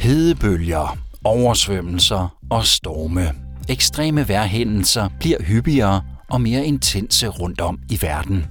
Hedebølger, 0.00 0.98
oversvømmelser 1.24 2.36
og 2.50 2.64
storme. 2.66 3.32
Ekstreme 3.68 4.28
vejrhændelser 4.28 5.08
bliver 5.20 5.42
hyppigere 5.42 6.02
og 6.30 6.40
mere 6.40 6.66
intense 6.66 7.26
rundt 7.26 7.60
om 7.60 7.78
i 7.90 7.98
verden. 8.02 8.46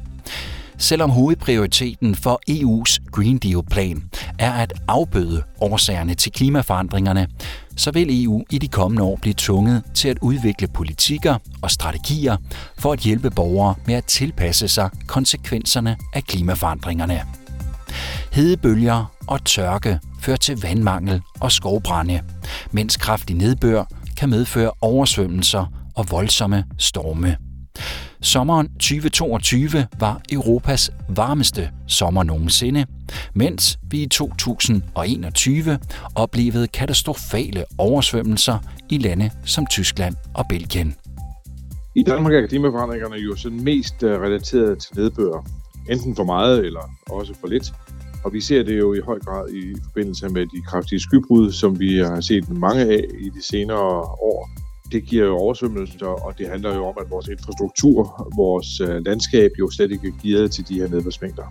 Selvom 0.78 1.10
hovedprioriteten 1.10 2.16
for 2.16 2.42
EU's 2.50 3.10
Green 3.12 3.38
Deal-plan 3.38 4.04
er 4.40 4.52
at 4.52 4.74
afbøde 4.88 5.44
årsagerne 5.62 6.14
til 6.14 6.32
klimaforandringerne, 6.32 7.28
så 7.78 7.92
vil 7.92 8.24
EU 8.24 8.44
i 8.50 8.58
de 8.58 8.68
kommende 8.68 9.04
år 9.04 9.16
blive 9.22 9.36
tvunget 9.38 9.84
til 9.94 10.10
at 10.10 10.18
udvikle 10.22 10.68
politikker 10.68 11.36
og 11.62 11.72
strategier 11.72 12.38
for 12.78 12.94
at 12.94 13.00
hjælpe 13.00 13.30
borgere 13.30 13.76
med 13.88 13.96
at 13.96 14.06
tilpasse 14.06 14.68
sig 14.68 14.90
konsekvenserne 15.08 15.98
af 16.14 16.24
klimaforandringerne. 16.24 17.39
Hedebølger 18.32 19.14
og 19.28 19.46
tørke 19.46 20.00
fører 20.22 20.38
til 20.38 20.62
vandmangel 20.62 21.22
og 21.40 21.52
skovbrænde, 21.52 22.22
mens 22.72 22.98
kraftig 22.98 23.36
nedbør 23.36 23.84
kan 24.18 24.30
medføre 24.30 24.72
oversvømmelser 24.82 25.66
og 25.96 26.06
voldsomme 26.12 26.64
storme. 26.78 27.38
Sommeren 28.22 28.68
2022 28.68 29.88
var 30.00 30.22
Europas 30.32 30.92
varmeste 31.10 31.70
sommer 31.88 32.24
nogensinde, 32.24 32.86
mens 33.36 33.78
vi 33.92 34.04
i 34.04 34.08
2021 34.08 35.80
oplevede 36.16 36.68
katastrofale 36.68 37.66
oversvømmelser 37.78 38.58
i 38.90 38.98
lande 38.98 39.32
som 39.46 39.66
Tyskland 39.66 40.16
og 40.34 40.46
Belgien. 40.50 40.96
I 41.96 42.04
Danmark 42.04 42.34
er 42.34 42.48
klimaforandringerne 42.48 43.16
jo 43.16 43.36
sådan 43.36 43.64
mest 43.64 44.04
øh, 44.04 44.22
relateret 44.22 44.80
til 44.80 44.96
nedbør. 44.96 45.46
Enten 45.90 46.16
for 46.16 46.24
meget 46.24 46.66
eller 46.66 46.92
også 47.10 47.34
for 47.42 47.48
lidt. 47.48 47.74
Og 48.24 48.34
vi 48.34 48.42
ser 48.42 48.64
det 48.64 48.80
jo 48.80 48.94
i 48.94 49.00
høj 49.00 49.20
grad 49.20 49.50
i 49.50 49.76
forbindelse 49.84 50.30
med 50.30 50.42
de 50.42 50.62
kraftige 50.68 51.00
skybrud, 51.00 51.52
som 51.52 51.80
vi 51.80 51.98
har 51.98 52.22
set 52.22 52.50
mange 52.50 52.82
af 52.82 53.04
i 53.20 53.30
de 53.30 53.44
senere 53.44 54.00
år. 54.32 54.50
Det 54.92 55.06
giver 55.06 55.26
jo 55.26 55.38
oversvømmelser, 55.38 56.06
og 56.06 56.38
det 56.38 56.50
handler 56.50 56.76
jo 56.76 56.86
om, 56.86 56.94
at 57.02 57.12
vores 57.12 57.28
infrastruktur, 57.28 58.32
vores 58.36 58.82
øh, 58.82 59.06
landskab 59.06 59.52
jo 59.60 59.70
slet 59.70 59.92
ikke 59.92 60.08
er 60.08 60.22
gearet 60.24 60.52
til 60.52 60.68
de 60.68 60.74
her 60.74 60.88
nedbørsmængder. 60.88 61.44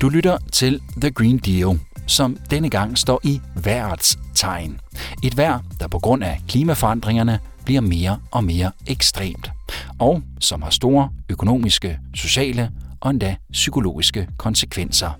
Du 0.00 0.08
lytter 0.08 0.38
til 0.52 0.80
The 1.00 1.10
Green 1.10 1.38
Deal, 1.38 1.80
som 2.06 2.36
denne 2.50 2.70
gang 2.70 2.98
står 2.98 3.20
i 3.24 3.40
vejrets 3.64 4.18
tegn. 4.34 4.80
Et 5.24 5.36
vejr, 5.36 5.58
der 5.80 5.88
på 5.88 5.98
grund 5.98 6.24
af 6.24 6.40
klimaforandringerne 6.48 7.38
bliver 7.64 7.80
mere 7.80 8.18
og 8.30 8.44
mere 8.44 8.72
ekstremt, 8.86 9.50
og 9.98 10.22
som 10.40 10.62
har 10.62 10.70
store 10.70 11.08
økonomiske, 11.30 11.98
sociale 12.14 12.70
og 13.00 13.10
endda 13.10 13.36
psykologiske 13.52 14.28
konsekvenser. 14.38 15.10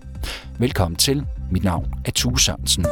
Velkommen 0.58 0.96
til. 0.96 1.26
Mit 1.50 1.64
navn 1.64 1.94
er 2.04 2.10
Tue 2.10 2.40
Sørensen. 2.40 2.86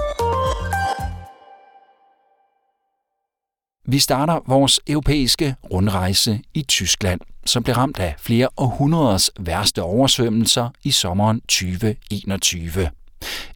Vi 3.88 3.98
starter 3.98 4.40
vores 4.46 4.80
europæiske 4.86 5.54
rundrejse 5.72 6.40
i 6.54 6.62
Tyskland, 6.62 7.20
som 7.46 7.62
blev 7.62 7.76
ramt 7.76 7.98
af 7.98 8.14
flere 8.18 8.48
århundreders 8.56 9.30
værste 9.40 9.82
oversvømmelser 9.82 10.70
i 10.84 10.90
sommeren 10.90 11.40
2021. 11.40 12.90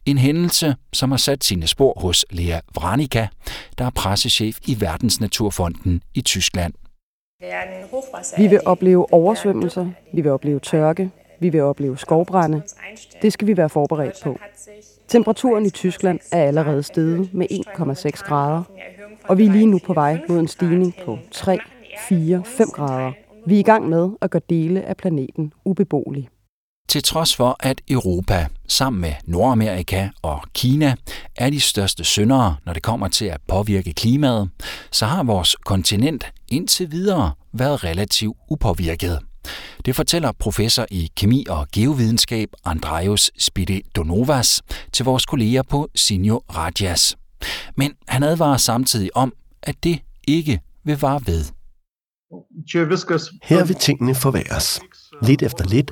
En 0.05 0.17
hændelse, 0.17 0.75
som 0.93 1.11
har 1.11 1.17
sat 1.17 1.43
sine 1.43 1.67
spor 1.67 1.99
hos 1.99 2.25
Lea 2.29 2.59
Vranica, 2.75 3.27
der 3.77 3.85
er 3.85 3.89
pressechef 3.89 4.57
i 4.65 4.81
Verdensnaturfonden 4.81 6.01
i 6.13 6.21
Tyskland. 6.21 6.73
Vi 8.37 8.47
vil 8.47 8.59
opleve 8.65 9.13
oversvømmelser, 9.13 9.89
vi 10.13 10.21
vil 10.21 10.31
opleve 10.31 10.59
tørke, 10.59 11.11
vi 11.39 11.49
vil 11.49 11.61
opleve 11.61 11.97
skovbrænde. 11.97 12.61
Det 13.21 13.33
skal 13.33 13.47
vi 13.47 13.57
være 13.57 13.69
forberedt 13.69 14.23
på. 14.23 14.37
Temperaturen 15.07 15.65
i 15.65 15.69
Tyskland 15.69 16.19
er 16.31 16.43
allerede 16.43 16.83
steget 16.83 17.33
med 17.33 17.47
1,6 17.51 18.27
grader, 18.27 18.63
og 19.23 19.37
vi 19.37 19.45
er 19.45 19.51
lige 19.51 19.65
nu 19.65 19.79
på 19.85 19.93
vej 19.93 20.19
mod 20.29 20.39
en 20.39 20.47
stigning 20.47 20.95
på 21.05 21.17
3, 21.31 21.59
4, 22.09 22.43
5 22.45 22.67
grader. 22.67 23.11
Vi 23.45 23.55
er 23.55 23.59
i 23.59 23.63
gang 23.63 23.89
med 23.89 24.09
at 24.21 24.31
gøre 24.31 24.41
dele 24.49 24.81
af 24.83 24.97
planeten 24.97 25.53
ubeboelig. 25.65 26.29
Til 26.89 27.03
trods 27.03 27.35
for, 27.35 27.55
at 27.59 27.81
Europa 27.89 28.47
sammen 28.67 29.01
med 29.01 29.13
Nordamerika 29.25 30.09
og 30.21 30.41
Kina 30.53 30.95
er 31.35 31.49
de 31.49 31.59
største 31.59 32.03
syndere, 32.03 32.55
når 32.65 32.73
det 32.73 32.83
kommer 32.83 33.07
til 33.07 33.25
at 33.25 33.41
påvirke 33.47 33.93
klimaet, 33.93 34.49
så 34.91 35.05
har 35.05 35.23
vores 35.23 35.55
kontinent 35.55 36.25
indtil 36.49 36.91
videre 36.91 37.31
været 37.53 37.83
relativt 37.83 38.37
upåvirket. 38.49 39.19
Det 39.85 39.95
fortæller 39.95 40.31
professor 40.31 40.85
i 40.91 41.11
kemi 41.15 41.45
og 41.49 41.67
geovidenskab 41.71 42.49
Andreas 42.65 43.31
Spiridonova 43.37 44.41
til 44.91 45.05
vores 45.05 45.25
kolleger 45.25 45.63
på 45.63 45.89
Sinjo 45.95 46.43
Radjas. 46.55 47.15
Men 47.75 47.93
han 48.07 48.23
advarer 48.23 48.57
samtidig 48.57 49.17
om, 49.17 49.33
at 49.63 49.75
det 49.83 49.99
ikke 50.27 50.59
vil 50.83 50.99
vare 51.01 51.21
ved. 51.25 51.45
Her 53.43 53.65
vil 53.65 53.75
tingene 53.75 54.15
forværres. 54.15 54.81
Lidt 55.21 55.43
efter 55.43 55.65
lidt, 55.65 55.91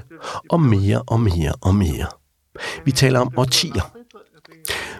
og 0.49 0.61
mere 0.61 1.01
og 1.01 1.19
mere 1.19 1.53
og 1.61 1.75
mere. 1.75 2.05
Vi 2.85 2.91
taler 2.91 3.19
om 3.19 3.31
årtier. 3.37 3.91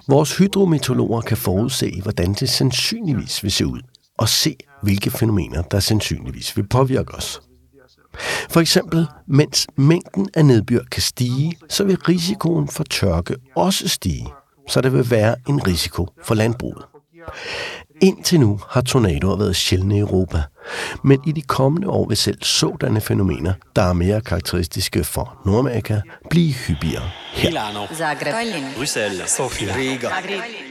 Vores 0.07 0.37
hydrometeorologer 0.37 1.21
kan 1.21 1.37
forudse, 1.37 2.01
hvordan 2.01 2.33
det 2.33 2.49
sandsynligvis 2.49 3.43
vil 3.43 3.51
se 3.51 3.65
ud, 3.65 3.81
og 4.17 4.29
se, 4.29 4.55
hvilke 4.83 5.11
fænomener, 5.11 5.61
der 5.61 5.79
sandsynligvis 5.79 6.57
vil 6.57 6.67
påvirke 6.67 7.15
os. 7.15 7.41
For 8.49 8.61
eksempel, 8.61 9.07
mens 9.27 9.67
mængden 9.77 10.29
af 10.33 10.45
nedbør 10.45 10.83
kan 10.91 11.01
stige, 11.01 11.57
så 11.69 11.83
vil 11.83 11.97
risikoen 11.97 12.67
for 12.67 12.83
tørke 12.83 13.35
også 13.55 13.87
stige, 13.87 14.27
så 14.67 14.81
der 14.81 14.89
vil 14.89 15.11
være 15.11 15.35
en 15.49 15.67
risiko 15.67 16.07
for 16.23 16.35
landbruget. 16.35 16.85
Indtil 18.01 18.39
nu 18.39 18.59
har 18.69 18.81
tornadoer 18.81 19.37
været 19.37 19.55
sjældne 19.55 19.95
i 19.95 19.99
Europa, 19.99 20.43
men 21.03 21.21
i 21.27 21.31
de 21.31 21.41
kommende 21.41 21.89
år 21.89 22.07
vil 22.07 22.17
selv 22.17 22.43
sådanne 22.43 23.01
fænomener, 23.01 23.53
der 23.75 23.81
er 23.81 23.93
mere 23.93 24.21
karakteristiske 24.21 25.03
for 25.03 25.41
Nordamerika, 25.45 26.01
blive 26.29 26.53
hyppigere 26.53 27.09
her. 27.33 27.49
Milano, 27.49 27.85
Zagreb, 27.93 28.35
Bruxelles, 28.77 29.29
Sofia, 29.29 29.75
Riga. 29.75 30.09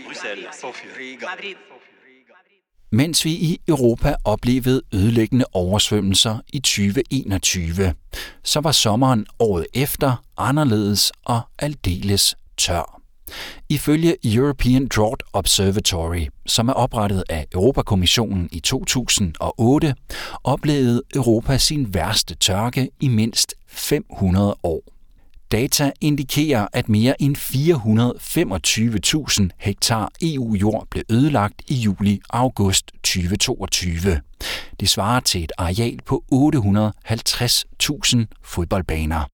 Bruxelles, 0.06 0.54
Sofia, 0.60 0.90
Riga. 1.00 1.26
Mens 2.92 3.24
vi 3.24 3.30
i 3.30 3.60
Europa 3.68 4.14
oplevede 4.24 4.82
ødelæggende 4.92 5.44
oversvømmelser 5.52 6.38
i 6.52 6.58
2021, 6.58 7.94
så 8.44 8.60
var 8.60 8.72
sommeren 8.72 9.26
året 9.38 9.66
efter 9.74 10.24
anderledes 10.38 11.12
og 11.24 11.40
aldeles 11.58 12.36
tør. 12.56 13.03
Ifølge 13.68 14.16
European 14.24 14.88
Drought 14.88 15.22
Observatory, 15.32 16.26
som 16.46 16.68
er 16.68 16.72
oprettet 16.72 17.24
af 17.28 17.46
Europakommissionen 17.54 18.48
i 18.52 18.60
2008, 18.60 19.94
oplevede 20.44 21.02
Europa 21.14 21.58
sin 21.58 21.94
værste 21.94 22.34
tørke 22.34 22.88
i 23.00 23.08
mindst 23.08 23.54
500 23.68 24.54
år. 24.62 24.82
Data 25.52 25.92
indikerer, 26.00 26.66
at 26.72 26.88
mere 26.88 27.22
end 27.22 27.36
425.000 27.36 29.48
hektar 29.58 30.10
EU-jord 30.22 30.86
blev 30.90 31.02
ødelagt 31.10 31.62
i 31.68 31.74
juli-august 31.74 32.92
2022. 32.92 34.20
Det 34.80 34.88
svarer 34.88 35.20
til 35.20 35.44
et 35.44 35.52
areal 35.58 35.98
på 36.06 36.24
850.000 36.32 38.16
fodboldbaner. 38.42 39.24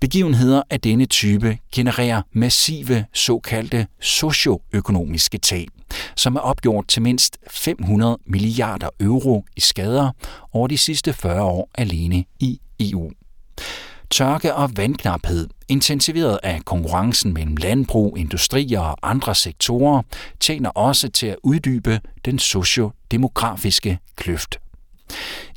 Begivenheder 0.00 0.62
af 0.70 0.80
denne 0.80 1.06
type 1.06 1.58
genererer 1.72 2.22
massive 2.32 3.04
såkaldte 3.12 3.86
socioøkonomiske 4.00 5.38
tab, 5.38 5.68
som 6.16 6.36
er 6.36 6.40
opgjort 6.40 6.88
til 6.88 7.02
mindst 7.02 7.38
500 7.50 8.18
milliarder 8.26 8.88
euro 9.00 9.44
i 9.56 9.60
skader 9.60 10.10
over 10.52 10.66
de 10.66 10.78
sidste 10.78 11.12
40 11.12 11.42
år 11.42 11.70
alene 11.74 12.24
i 12.38 12.60
EU. 12.80 13.10
Tørke 14.10 14.54
og 14.54 14.70
vandknaphed, 14.76 15.48
intensiveret 15.68 16.38
af 16.42 16.60
konkurrencen 16.64 17.34
mellem 17.34 17.56
landbrug, 17.56 18.18
industrier 18.18 18.80
og 18.80 18.98
andre 19.02 19.34
sektorer, 19.34 20.02
tjener 20.40 20.70
også 20.70 21.08
til 21.08 21.26
at 21.26 21.36
uddybe 21.42 22.00
den 22.24 22.38
sociodemografiske 22.38 23.98
kløft. 24.16 24.58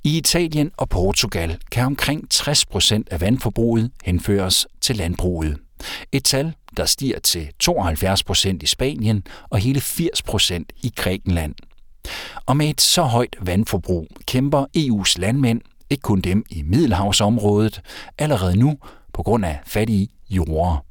I 0.03 0.17
Italien 0.17 0.71
og 0.77 0.89
Portugal 0.89 1.57
kan 1.71 1.85
omkring 1.85 2.29
60 2.29 2.65
procent 2.65 3.09
af 3.11 3.21
vandforbruget 3.21 3.91
henføres 4.03 4.67
til 4.81 4.95
landbruget. 4.95 5.57
Et 6.11 6.23
tal, 6.23 6.53
der 6.77 6.85
stiger 6.85 7.19
til 7.19 7.49
72 7.59 8.23
procent 8.23 8.63
i 8.63 8.65
Spanien 8.65 9.23
og 9.49 9.59
hele 9.59 9.81
80 9.81 10.21
procent 10.21 10.71
i 10.83 10.93
Grækenland. 10.95 11.55
Og 12.45 12.57
med 12.57 12.69
et 12.69 12.81
så 12.81 13.01
højt 13.03 13.35
vandforbrug 13.41 14.07
kæmper 14.25 14.65
EU's 14.77 15.19
landmænd 15.19 15.61
ikke 15.89 16.01
kun 16.01 16.21
dem 16.21 16.45
i 16.49 16.61
Middelhavsområdet, 16.61 17.81
allerede 18.17 18.59
nu 18.59 18.77
på 19.13 19.23
grund 19.23 19.45
af 19.45 19.59
fattige 19.65 20.07
jorder. 20.29 20.85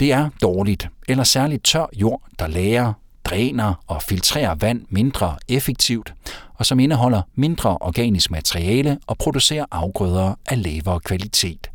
Det 0.00 0.12
er 0.12 0.28
dårligt 0.42 0.88
eller 1.08 1.24
særligt 1.24 1.64
tør 1.64 1.86
jord, 1.92 2.22
der 2.38 2.46
lærer, 2.46 2.92
dræner 3.24 3.74
og 3.86 4.02
filtrerer 4.02 4.54
vand 4.54 4.84
mindre 4.88 5.36
effektivt, 5.48 6.14
og 6.58 6.66
som 6.66 6.80
indeholder 6.80 7.22
mindre 7.34 7.78
organisk 7.80 8.30
materiale 8.30 8.98
og 9.06 9.18
producerer 9.18 9.64
afgrøder 9.70 10.34
af 10.48 10.62
lavere 10.62 11.00
kvalitet. 11.00 11.70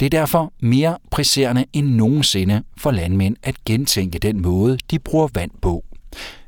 Det 0.00 0.06
er 0.06 0.10
derfor 0.10 0.52
mere 0.60 0.98
presserende 1.10 1.64
end 1.72 1.86
nogensinde 1.86 2.62
for 2.76 2.90
landmænd 2.90 3.36
at 3.42 3.64
gentænke 3.64 4.18
den 4.18 4.42
måde, 4.42 4.78
de 4.90 4.98
bruger 4.98 5.28
vand 5.34 5.50
på. 5.62 5.84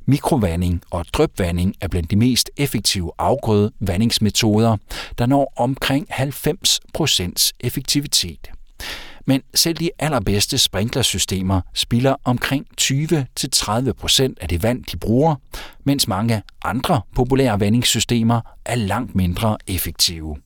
Mikrovanding 0.07 0.83
og 0.91 1.05
drøbvanding 1.13 1.75
er 1.81 1.89
blandt 1.89 2.11
de 2.11 2.17
mest 2.17 2.51
effektive 2.57 3.13
afgrøde 3.19 3.73
vandingsmetoder, 3.81 4.77
der 5.19 5.27
når 5.27 5.53
omkring 5.57 6.07
90% 6.13 7.51
effektivitet. 7.61 8.51
Men 9.31 9.43
selv 9.55 9.77
de 9.77 9.91
allerbedste 9.99 10.59
sprinklersystemer 10.59 11.61
spilder 11.75 12.17
omkring 12.25 12.67
20-30% 12.81 14.35
af 14.41 14.49
det 14.49 14.63
vand, 14.63 14.85
de 14.85 14.97
bruger, 14.97 15.35
mens 15.85 16.09
mange 16.09 16.43
andre 16.65 17.01
populære 17.17 17.61
vandingssystemer 17.61 18.41
er 18.65 18.75
langt 18.75 19.15
mindre 19.15 19.57
effektive. 19.67 20.37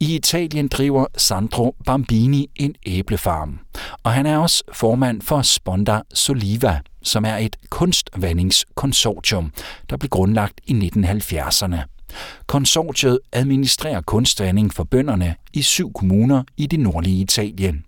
I 0.00 0.14
Italien 0.14 0.68
driver 0.68 1.06
Sandro 1.16 1.76
Bambini 1.86 2.50
en 2.56 2.74
æblefarm, 2.86 3.58
og 4.02 4.12
han 4.12 4.26
er 4.26 4.38
også 4.38 4.64
formand 4.72 5.22
for 5.22 5.42
Sponda 5.42 6.00
Soliva, 6.14 6.80
som 7.02 7.24
er 7.24 7.36
et 7.36 7.56
kunstvandingskonsortium, 7.70 9.52
der 9.90 9.96
blev 9.96 10.08
grundlagt 10.08 10.60
i 10.66 10.90
1970'erne. 10.94 11.91
Konsortiet 12.46 13.18
administrerer 13.32 14.00
kunstvanding 14.00 14.72
for 14.72 14.84
bønderne 14.84 15.34
i 15.52 15.62
syv 15.62 15.92
kommuner 15.92 16.42
i 16.56 16.66
det 16.66 16.80
nordlige 16.80 17.22
Italien. 17.22 17.84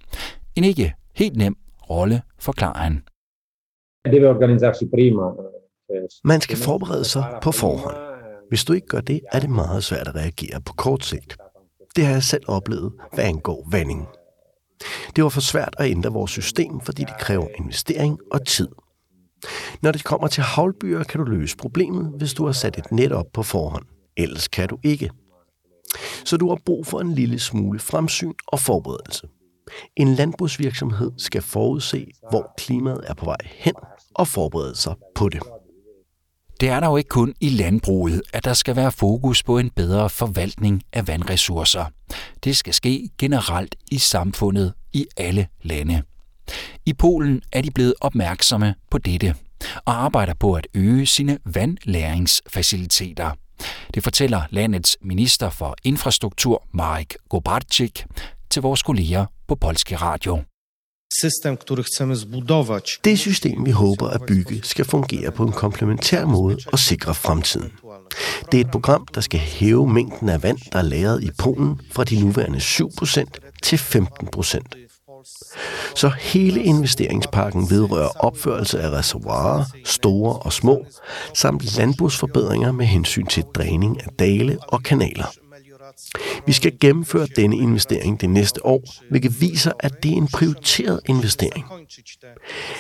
En 0.57 0.65
ikke 0.65 0.95
helt 1.15 1.37
nem 1.37 1.57
rolle, 1.91 2.23
forklarer 2.39 2.79
han. 2.79 3.03
Man 6.25 6.41
skal 6.41 6.57
forberede 6.57 7.05
sig 7.05 7.25
på 7.43 7.53
forhånd. 7.53 7.97
Hvis 8.49 8.65
du 8.65 8.73
ikke 8.73 8.87
gør 8.87 9.01
det, 9.01 9.21
er 9.33 9.41
det 9.41 9.51
meget 9.51 9.85
svært 9.85 10.09
at 10.09 10.15
reagere 10.15 10.61
på 10.61 10.73
kort 10.73 11.05
sigt. 11.05 11.37
Det 11.97 12.05
har 12.07 12.13
jeg 12.13 12.23
selv 12.23 12.43
oplevet, 12.49 12.93
hvad 13.15 13.25
angår 13.25 13.69
vanding. 13.71 14.07
Det 15.17 15.25
var 15.25 15.31
for 15.31 15.41
svært 15.41 15.75
at 15.79 15.91
ændre 15.91 16.13
vores 16.13 16.31
system, 16.31 16.81
fordi 16.81 17.03
det 17.03 17.19
kræver 17.19 17.47
investering 17.59 18.19
og 18.33 18.47
tid. 18.47 18.69
Når 19.83 19.93
det 19.93 20.05
kommer 20.05 20.29
til 20.29 20.43
havlbyer, 20.43 21.03
kan 21.03 21.21
du 21.21 21.31
løse 21.31 21.57
problemet, 21.57 22.13
hvis 22.19 22.35
du 22.35 22.45
har 22.47 22.53
sat 22.53 22.79
et 22.79 22.93
net 22.93 23.13
op 23.13 23.27
på 23.33 23.43
forhånd. 23.43 23.85
Ellers 24.17 24.49
kan 24.49 24.69
du 24.69 24.79
ikke. 24.83 25.11
Så 26.25 26.37
du 26.37 26.49
har 26.49 26.59
brug 26.67 26.87
for 26.87 27.01
en 27.01 27.15
lille 27.15 27.39
smule 27.39 27.79
fremsyn 27.79 28.33
og 28.47 28.61
forberedelse. 28.61 29.29
En 29.97 30.15
landbrugsvirksomhed 30.15 31.13
skal 31.19 31.43
forudse, 31.43 32.07
hvor 32.31 32.53
klimaet 32.59 33.01
er 33.07 33.15
på 33.15 33.25
vej 33.25 33.37
hen 33.45 33.75
og 34.15 34.29
forberede 34.29 34.77
sig 34.77 34.95
på 35.15 35.29
det. 35.29 35.43
Det 36.61 36.69
er 36.69 36.81
der 36.81 36.87
jo 36.87 36.97
ikke 36.97 37.09
kun 37.09 37.35
i 37.41 37.49
landbruget, 37.49 38.23
at 38.33 38.45
der 38.45 38.53
skal 38.53 38.77
være 38.77 38.93
fokus 38.93 39.43
på 39.43 39.59
en 39.59 39.71
bedre 39.71 40.11
forvaltning 40.11 40.83
af 40.93 41.09
vandressourcer. 41.09 41.85
Det 42.45 42.57
skal 42.57 42.75
ske 42.75 43.09
generelt 43.19 43.75
i 43.91 43.99
samfundet 43.99 44.73
i 44.93 45.07
alle 45.17 45.47
lande. 45.63 46.03
I 46.87 46.93
Polen 46.93 47.43
er 47.53 47.63
de 47.63 47.71
blevet 47.71 47.95
opmærksomme 48.01 48.75
på 48.91 48.99
dette 48.99 49.35
og 49.85 50.05
arbejder 50.05 50.35
på 50.35 50.55
at 50.55 50.67
øge 50.75 51.07
sine 51.07 51.39
vandlæringsfaciliteter. 51.45 53.31
Det 53.95 54.03
fortæller 54.03 54.43
landets 54.51 54.97
minister 55.03 55.51
for 55.51 55.77
infrastruktur, 55.85 56.67
Marek 56.73 57.17
Gobarczyk, 57.29 58.07
til 58.51 58.63
vores 58.63 58.83
kolleger 58.83 59.27
på 59.49 59.55
Polski 59.55 59.97
Radio. 59.97 60.43
Det 63.05 63.19
system, 63.19 63.67
vi 63.67 63.71
håber 63.71 64.09
at 64.09 64.21
bygge, 64.29 64.61
skal 64.63 64.85
fungere 64.85 65.33
på 65.33 65.43
en 65.43 65.53
komplementær 65.53 66.25
måde 66.25 66.59
og 66.73 66.79
sikre 66.79 67.15
fremtiden. 67.15 67.73
Det 68.53 68.61
er 68.61 68.65
et 68.65 68.71
program, 68.71 69.07
der 69.15 69.21
skal 69.21 69.41
hæve 69.41 69.89
mængden 69.89 70.29
af 70.29 70.43
vand, 70.43 70.59
der 70.73 70.79
er 70.79 70.83
lagret 70.83 71.25
i 71.25 71.31
Polen 71.39 71.81
fra 71.93 72.05
de 72.05 72.21
nuværende 72.21 72.59
7% 72.59 73.25
til 73.63 73.77
15%. 73.77 74.85
Så 75.95 76.09
hele 76.09 76.63
investeringspakken 76.63 77.71
vedrører 77.71 78.25
opførelse 78.25 78.81
af 78.81 78.91
reservoirer, 78.91 79.65
store 79.85 80.39
og 80.39 80.53
små, 80.53 80.87
samt 81.35 81.77
landbrugsforbedringer 81.77 82.73
med 82.73 82.87
hensyn 82.87 83.27
til 83.27 83.45
dræning 83.55 84.01
af 84.05 84.09
dale 84.19 84.59
og 84.69 84.83
kanaler. 84.83 85.27
Vi 86.47 86.53
skal 86.53 86.73
gennemføre 86.81 87.27
denne 87.37 87.57
investering 87.57 88.21
det 88.21 88.31
næste 88.31 88.67
år, 88.67 88.83
hvilket 89.11 89.41
viser, 89.41 89.73
at 89.81 90.03
det 90.03 90.13
er 90.13 90.17
en 90.17 90.29
prioriteret 90.29 91.01
investering. 91.07 91.65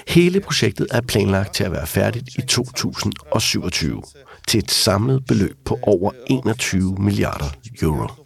Hele 0.08 0.40
projektet 0.40 0.86
er 0.90 1.00
planlagt 1.00 1.54
til 1.54 1.64
at 1.64 1.72
være 1.72 1.86
færdigt 1.86 2.28
i 2.38 2.42
2027 2.42 4.02
til 4.48 4.58
et 4.58 4.70
samlet 4.70 5.26
beløb 5.26 5.56
på 5.64 5.78
over 5.82 6.12
21 6.26 6.96
milliarder 6.98 7.46
euro. 7.82 8.23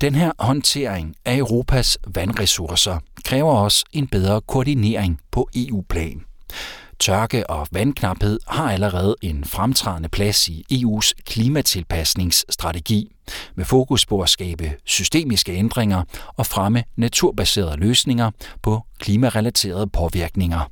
Den 0.00 0.14
her 0.14 0.32
håndtering 0.38 1.14
af 1.24 1.36
Europas 1.36 1.98
vandressourcer 2.06 2.98
kræver 3.24 3.52
også 3.52 3.84
en 3.92 4.08
bedre 4.08 4.40
koordinering 4.40 5.20
på 5.30 5.48
EU-plan. 5.54 6.24
Tørke 6.98 7.50
og 7.50 7.66
vandknaphed 7.72 8.40
har 8.46 8.72
allerede 8.72 9.16
en 9.22 9.44
fremtrædende 9.44 10.08
plads 10.08 10.48
i 10.48 10.64
EU's 10.72 11.12
klimatilpasningsstrategi, 11.24 13.12
med 13.54 13.64
fokus 13.64 14.06
på 14.06 14.20
at 14.20 14.28
skabe 14.28 14.72
systemiske 14.84 15.52
ændringer 15.52 16.02
og 16.36 16.46
fremme 16.46 16.84
naturbaserede 16.96 17.76
løsninger 17.76 18.30
på 18.62 18.82
klimarelaterede 18.98 19.86
påvirkninger. 19.86 20.70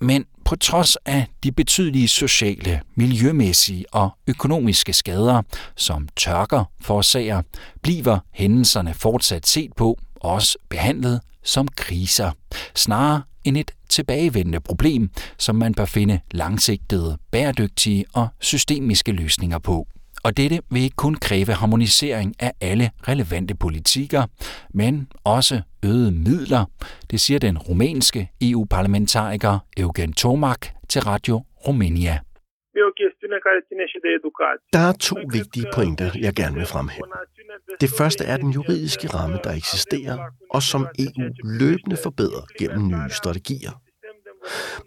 Men 0.00 0.24
på 0.48 0.56
trods 0.56 0.96
af 0.96 1.26
de 1.42 1.52
betydelige 1.52 2.08
sociale, 2.08 2.80
miljømæssige 2.94 3.84
og 3.94 4.10
økonomiske 4.26 4.92
skader, 4.92 5.42
som 5.76 6.08
tørker 6.16 6.64
forårsager, 6.80 7.42
bliver 7.82 8.18
hændelserne 8.32 8.94
fortsat 8.94 9.46
set 9.46 9.70
på 9.76 9.98
og 10.14 10.32
også 10.32 10.58
behandlet 10.68 11.20
som 11.44 11.68
kriser, 11.68 12.30
snarere 12.74 13.22
end 13.44 13.56
et 13.56 13.70
tilbagevendende 13.88 14.60
problem, 14.60 15.10
som 15.38 15.56
man 15.56 15.74
bør 15.74 15.84
finde 15.84 16.20
langsigtede, 16.30 17.18
bæredygtige 17.30 18.04
og 18.12 18.28
systemiske 18.40 19.12
løsninger 19.12 19.58
på. 19.58 19.86
Og 20.24 20.36
dette 20.36 20.58
vil 20.70 20.82
ikke 20.82 20.96
kun 20.96 21.14
kræve 21.14 21.52
harmonisering 21.52 22.34
af 22.40 22.52
alle 22.60 22.90
relevante 23.08 23.54
politikker, 23.54 24.22
men 24.74 25.08
også 25.24 25.60
øgede 25.84 26.12
midler, 26.12 26.64
det 27.10 27.20
siger 27.20 27.38
den 27.38 27.58
rumænske 27.58 28.30
EU-parlamentariker 28.42 29.58
Eugen 29.76 30.12
Tomac 30.12 30.58
til 30.88 31.02
Radio 31.02 31.44
Romania. 31.66 32.18
Der 34.72 34.78
er 34.78 34.92
to 34.92 35.16
vigtige 35.32 35.66
pointer, 35.74 36.10
jeg 36.20 36.34
gerne 36.34 36.56
vil 36.56 36.66
fremhæve. 36.66 37.06
Det 37.80 37.90
første 37.98 38.24
er 38.24 38.36
den 38.36 38.50
juridiske 38.50 39.08
ramme, 39.08 39.38
der 39.44 39.52
eksisterer, 39.52 40.18
og 40.50 40.62
som 40.62 40.86
EU 40.98 41.24
løbende 41.44 41.96
forbedrer 42.02 42.44
gennem 42.58 42.86
nye 42.88 43.10
strategier. 43.10 43.72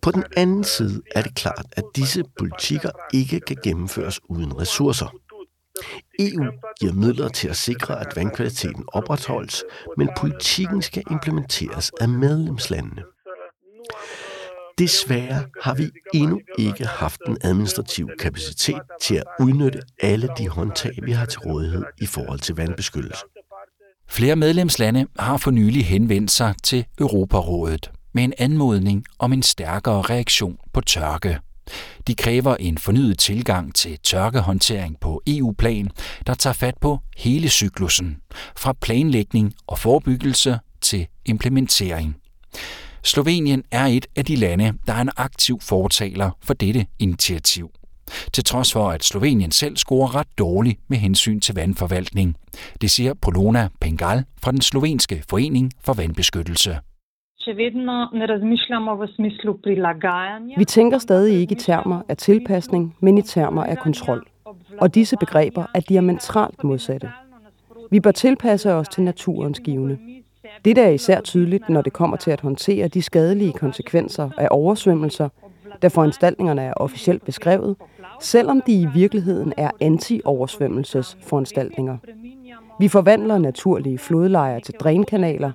På 0.01 0.11
den 0.11 0.23
anden 0.37 0.63
side 0.63 1.01
er 1.15 1.21
det 1.21 1.35
klart, 1.35 1.65
at 1.71 1.83
disse 1.95 2.23
politikker 2.39 2.91
ikke 3.13 3.39
kan 3.39 3.57
gennemføres 3.63 4.19
uden 4.29 4.57
ressourcer. 4.61 5.15
EU 6.19 6.45
giver 6.79 6.93
midler 6.93 7.29
til 7.29 7.47
at 7.47 7.55
sikre, 7.55 7.99
at 7.99 8.15
vandkvaliteten 8.15 8.83
opretholdes, 8.87 9.63
men 9.97 10.09
politikken 10.17 10.81
skal 10.81 11.03
implementeres 11.11 11.91
af 12.01 12.09
medlemslandene. 12.09 13.03
Desværre 14.77 15.43
har 15.61 15.73
vi 15.73 15.89
endnu 16.13 16.39
ikke 16.59 16.85
haft 16.85 17.21
den 17.27 17.37
administrative 17.41 18.09
kapacitet 18.19 18.81
til 19.01 19.15
at 19.15 19.23
udnytte 19.39 19.79
alle 19.99 20.29
de 20.37 20.49
håndtag, 20.49 20.91
vi 21.03 21.11
har 21.11 21.25
til 21.25 21.39
rådighed 21.39 21.83
i 22.01 22.05
forhold 22.05 22.39
til 22.39 22.55
vandbeskyttelse. 22.55 23.23
Flere 24.09 24.35
medlemslande 24.35 25.07
har 25.19 25.37
for 25.37 25.51
nylig 25.51 25.85
henvendt 25.85 26.31
sig 26.31 26.55
til 26.63 26.85
Europarådet 26.99 27.91
med 28.13 28.23
en 28.23 28.33
anmodning 28.37 29.05
om 29.19 29.33
en 29.33 29.43
stærkere 29.43 30.01
reaktion 30.01 30.57
på 30.73 30.81
tørke. 30.81 31.39
De 32.07 32.15
kræver 32.15 32.55
en 32.55 32.77
fornyet 32.77 33.19
tilgang 33.19 33.75
til 33.75 33.99
tørkehåndtering 34.03 34.99
på 35.01 35.21
EU-plan, 35.27 35.89
der 36.27 36.33
tager 36.33 36.53
fat 36.53 36.75
på 36.81 36.99
hele 37.17 37.49
cyklusen, 37.49 38.17
fra 38.57 38.73
planlægning 38.73 39.53
og 39.67 39.79
forebyggelse 39.79 40.59
til 40.81 41.07
implementering. 41.25 42.15
Slovenien 43.03 43.63
er 43.71 43.85
et 43.85 44.05
af 44.15 44.25
de 44.25 44.35
lande, 44.35 44.73
der 44.87 44.93
er 44.93 45.01
en 45.01 45.11
aktiv 45.17 45.59
fortaler 45.61 46.31
for 46.43 46.53
dette 46.53 46.85
initiativ. 46.99 47.71
Til 48.33 48.43
trods 48.43 48.73
for, 48.73 48.91
at 48.91 49.03
Slovenien 49.03 49.51
selv 49.51 49.77
scorer 49.77 50.15
ret 50.15 50.27
dårligt 50.37 50.79
med 50.87 50.97
hensyn 50.97 51.39
til 51.39 51.55
vandforvaltning. 51.55 52.35
Det 52.81 52.91
siger 52.91 53.13
Polona 53.21 53.69
Pengal 53.81 54.23
fra 54.43 54.51
den 54.51 54.61
slovenske 54.61 55.23
forening 55.29 55.71
for 55.83 55.93
vandbeskyttelse. 55.93 56.79
Vi 60.57 60.65
tænker 60.65 60.97
stadig 60.97 61.39
ikke 61.39 61.51
i 61.51 61.55
termer 61.55 62.01
af 62.09 62.17
tilpasning, 62.17 62.95
men 62.99 63.17
i 63.17 63.21
termer 63.21 63.63
af 63.63 63.77
kontrol. 63.77 64.27
Og 64.81 64.95
disse 64.95 65.17
begreber 65.17 65.63
er 65.75 65.79
diametralt 65.79 66.63
modsatte. 66.63 67.09
Vi 67.91 67.99
bør 67.99 68.11
tilpasse 68.11 68.73
os 68.73 68.89
til 68.89 69.03
naturens 69.03 69.59
givende. 69.59 69.97
Det 70.65 70.77
er 70.77 70.89
især 70.89 71.21
tydeligt, 71.21 71.69
når 71.69 71.81
det 71.81 71.93
kommer 71.93 72.17
til 72.17 72.31
at 72.31 72.41
håndtere 72.41 72.87
de 72.87 73.01
skadelige 73.01 73.53
konsekvenser 73.53 74.29
af 74.37 74.47
oversvømmelser, 74.51 75.29
da 75.81 75.87
foranstaltningerne 75.87 76.61
er 76.61 76.73
officielt 76.73 77.25
beskrevet, 77.25 77.75
selvom 78.19 78.61
de 78.67 78.73
i 78.73 78.87
virkeligheden 78.93 79.53
er 79.57 79.71
anti-oversvømmelsesforanstaltninger. 79.79 81.97
Vi 82.79 82.87
forvandler 82.87 83.37
naturlige 83.37 83.97
flodlejer 83.97 84.59
til 84.59 84.73
drænkanaler, 84.73 85.51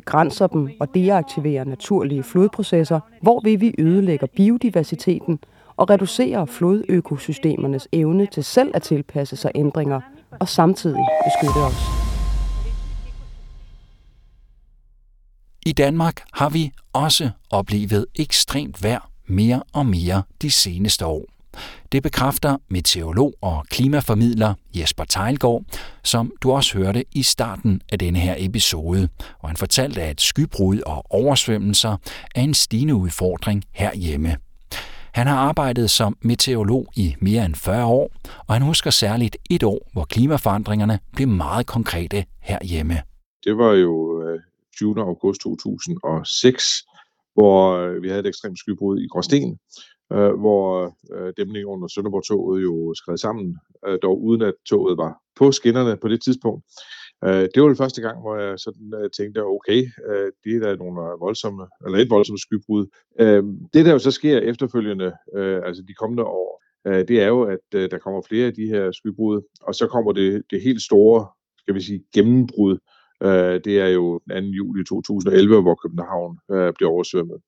begrænser 0.00 0.46
dem 0.46 0.70
og 0.80 0.94
deaktiverer 0.94 1.64
naturlige 1.64 2.22
flodprocesser, 2.22 3.00
hvorved 3.22 3.58
vi 3.58 3.74
ødelægger 3.78 4.26
biodiversiteten 4.36 5.38
og 5.76 5.90
reducerer 5.90 6.44
flodøkosystemernes 6.44 7.88
evne 7.92 8.26
til 8.26 8.44
selv 8.44 8.70
at 8.74 8.82
tilpasse 8.82 9.36
sig 9.36 9.50
ændringer 9.54 10.00
og 10.40 10.48
samtidig 10.48 11.04
beskytte 11.24 11.60
os. 11.66 11.80
I 15.66 15.72
Danmark 15.72 16.22
har 16.32 16.48
vi 16.48 16.72
også 16.92 17.30
oplevet 17.50 18.06
ekstremt 18.18 18.82
vejr 18.82 19.10
mere 19.26 19.62
og 19.72 19.86
mere 19.86 20.22
de 20.42 20.50
seneste 20.50 21.06
år. 21.06 21.37
Det 21.92 22.02
bekræfter 22.02 22.56
meteorolog 22.68 23.34
og 23.40 23.66
klimaformidler 23.70 24.54
Jesper 24.76 25.04
Tejlgaard, 25.04 25.62
som 26.04 26.32
du 26.42 26.52
også 26.52 26.78
hørte 26.78 27.04
i 27.12 27.22
starten 27.22 27.80
af 27.92 27.98
denne 27.98 28.18
her 28.18 28.34
episode, 28.38 29.08
hvor 29.40 29.46
han 29.46 29.56
fortalte, 29.56 30.02
at 30.02 30.20
skybrud 30.20 30.80
og 30.86 31.04
oversvømmelser 31.10 31.96
er 32.34 32.40
en 32.40 32.54
stigende 32.54 32.94
udfordring 32.94 33.64
herhjemme. 33.72 34.36
Han 35.12 35.26
har 35.26 35.36
arbejdet 35.36 35.90
som 35.90 36.16
meteorolog 36.22 36.86
i 36.96 37.14
mere 37.20 37.44
end 37.44 37.54
40 37.54 37.84
år, 37.84 38.10
og 38.46 38.54
han 38.54 38.62
husker 38.62 38.90
særligt 38.90 39.36
et 39.50 39.62
år, 39.62 39.90
hvor 39.92 40.04
klimaforandringerne 40.04 40.98
blev 41.16 41.28
meget 41.28 41.66
konkrete 41.66 42.24
herhjemme. 42.40 43.02
Det 43.44 43.56
var 43.56 43.72
jo 43.72 44.22
øh, 44.22 44.40
20. 44.76 45.00
August 45.00 45.40
2006, 45.40 46.84
hvor 47.34 47.76
øh, 47.76 48.02
vi 48.02 48.08
havde 48.08 48.20
et 48.20 48.26
ekstremt 48.26 48.58
skybrud 48.58 49.00
i 49.00 49.06
Gråsten, 49.06 49.58
øh, 50.12 50.32
hvor 50.40 50.94
øh, 51.14 51.32
dæmningen 51.36 51.70
under 51.72 51.88
Sønderborg-toget 51.88 52.62
jo 52.62 52.94
skred 52.94 53.16
sammen, 53.16 53.56
øh, 53.86 53.98
dog 54.02 54.22
uden 54.22 54.42
at 54.42 54.54
toget 54.68 54.98
var 54.98 55.18
på 55.36 55.52
skinnerne 55.52 55.96
på 55.96 56.08
det 56.08 56.22
tidspunkt. 56.22 56.64
Øh, 57.24 57.48
det 57.54 57.62
var 57.62 57.68
det 57.68 57.76
første 57.76 58.02
gang, 58.02 58.20
hvor 58.20 58.36
jeg 58.36 58.58
sådan 58.58 58.92
øh, 59.02 59.10
tænkte, 59.10 59.44
okay, 59.44 59.80
øh, 60.08 60.32
det 60.44 60.56
er 60.56 60.60
da 60.60 60.76
nogle 60.76 61.00
øh, 61.02 61.20
voldsomme, 61.20 61.66
eller 61.86 61.98
et 61.98 62.10
voldsomt 62.10 62.40
skybrud. 62.40 62.86
Øh, 63.20 63.44
det 63.74 63.86
der 63.86 63.92
jo 63.92 63.98
så 63.98 64.10
sker 64.10 64.38
efterfølgende, 64.38 65.12
øh, 65.34 65.60
altså 65.64 65.82
de 65.88 65.94
kommende 65.94 66.24
år, 66.24 66.62
øh, 66.86 67.08
det 67.08 67.22
er 67.22 67.26
jo, 67.26 67.42
at 67.42 67.66
øh, 67.74 67.90
der 67.90 67.98
kommer 67.98 68.22
flere 68.28 68.46
af 68.46 68.54
de 68.54 68.66
her 68.66 68.92
skybrud, 68.92 69.42
og 69.62 69.74
så 69.74 69.86
kommer 69.86 70.12
det, 70.12 70.42
det 70.50 70.62
helt 70.62 70.82
store, 70.82 71.26
skal 71.58 71.74
vi 71.74 71.80
sige, 71.80 72.04
gennembrud, 72.14 72.78
øh, 73.22 73.60
det 73.64 73.80
er 73.80 73.88
jo 73.88 74.20
2. 74.30 74.34
juli 74.34 74.84
2011, 74.84 75.62
hvor 75.62 75.74
København 75.74 76.38
øh, 76.50 76.72
bliver 76.72 76.90
oversvømmet. 76.90 77.40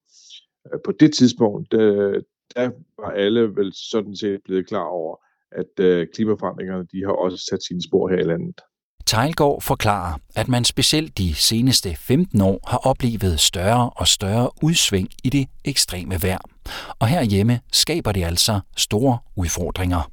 Øh, 0.73 0.81
på 0.85 0.93
det 0.93 1.15
tidspunkt, 1.15 1.75
øh, 1.75 2.23
der 2.57 2.71
var 2.99 3.11
alle 3.11 3.57
vel 3.57 3.73
sådan 3.75 4.17
set 4.17 4.41
blevet 4.45 4.69
klar 4.69 4.85
over, 4.85 5.17
at 5.53 5.85
øh, 5.85 6.07
klimaforandringerne 6.15 6.87
de 6.93 7.05
har 7.05 7.13
også 7.13 7.39
sat 7.51 7.63
sine 7.63 7.83
spor 7.83 8.09
her 8.09 8.19
i 8.19 8.23
landet. 8.23 8.61
Tejlgaard 9.07 9.63
forklarer, 9.63 10.19
at 10.37 10.49
man 10.49 10.65
specielt 10.65 11.19
de 11.19 11.35
seneste 11.35 11.97
15 11.97 12.41
år 12.41 12.61
har 12.67 12.79
oplevet 12.79 13.41
større 13.41 13.91
og 13.91 14.07
større 14.07 14.51
udsving 14.63 15.09
i 15.25 15.29
det 15.29 15.47
ekstreme 15.65 16.15
vejr. 16.23 16.39
Og 17.01 17.07
herhjemme 17.07 17.61
skaber 17.73 18.13
det 18.13 18.25
altså 18.25 18.61
store 18.77 19.19
udfordringer. 19.37 20.11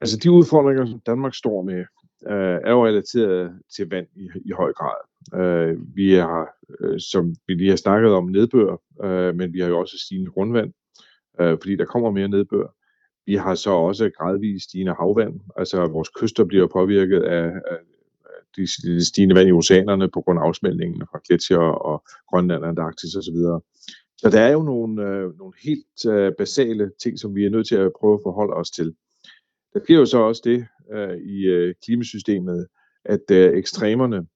Altså 0.00 0.16
de 0.22 0.30
udfordringer, 0.30 0.86
som 0.86 1.00
Danmark 1.06 1.34
står 1.34 1.62
med, 1.62 1.84
øh, 2.30 2.58
er 2.64 2.70
jo 2.70 2.86
relateret 2.86 3.52
til 3.76 3.88
vand 3.90 4.06
i, 4.16 4.28
i 4.44 4.50
høj 4.50 4.72
grad. 4.72 5.00
Øh, 5.40 5.76
vi 5.94 6.12
har, 6.14 6.48
øh, 6.80 7.00
som 7.00 7.34
vi 7.46 7.54
lige 7.54 7.68
har 7.70 7.76
snakket 7.76 8.12
om, 8.12 8.24
nedbør, 8.24 8.76
øh, 9.04 9.34
men 9.34 9.52
vi 9.52 9.60
har 9.60 9.68
jo 9.68 9.80
også 9.80 9.96
stigende 10.04 10.30
grundvand 10.30 10.72
øh, 11.40 11.58
fordi 11.62 11.76
der 11.76 11.84
kommer 11.84 12.10
mere 12.10 12.28
nedbør. 12.28 12.66
Vi 13.26 13.34
har 13.34 13.54
så 13.54 13.70
også 13.70 14.10
gradvist 14.16 14.64
stigende 14.64 14.94
havvand, 14.94 15.40
altså 15.56 15.86
vores 15.86 16.08
kyster 16.08 16.44
bliver 16.44 16.66
påvirket 16.66 17.22
af, 17.22 17.44
af 17.46 17.78
de 18.56 18.66
stigende 19.06 19.34
vand 19.34 19.48
i 19.48 19.52
oceanerne 19.52 20.10
på 20.10 20.20
grund 20.20 20.38
af 20.38 20.42
afsmeltningen 20.42 21.02
fra 21.10 21.20
gletsjer 21.28 21.58
og 21.58 22.04
Grønland, 22.28 22.64
Antarktis 22.64 23.16
osv. 23.16 23.34
Så, 23.34 23.60
så 24.16 24.30
der 24.30 24.40
er 24.40 24.52
jo 24.52 24.62
nogle, 24.62 25.02
øh, 25.02 25.38
nogle 25.38 25.52
helt 25.64 26.06
øh, 26.08 26.32
basale 26.38 26.90
ting, 27.02 27.18
som 27.18 27.34
vi 27.34 27.44
er 27.44 27.50
nødt 27.50 27.68
til 27.68 27.76
at 27.76 27.92
prøve 28.00 28.14
at 28.14 28.20
forholde 28.22 28.54
os 28.54 28.70
til. 28.70 28.94
Der 29.74 29.80
sker 29.84 29.96
jo 29.98 30.06
så 30.06 30.18
også 30.18 30.42
det 30.44 30.66
øh, 30.92 31.16
i 31.16 31.46
øh, 31.46 31.74
klimasystemet, 31.84 32.66
at 33.04 33.30
øh, 33.30 33.52
ekstremerne, 33.58 34.26